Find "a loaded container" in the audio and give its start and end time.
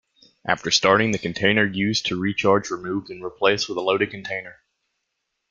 3.77-4.61